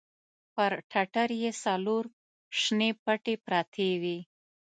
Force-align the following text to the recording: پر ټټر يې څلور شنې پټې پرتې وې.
پر 0.55 0.71
ټټر 0.91 1.29
يې 1.41 1.51
څلور 1.63 2.03
شنې 2.61 2.89
پټې 3.03 3.35
پرتې 3.45 3.89
وې. 4.01 4.17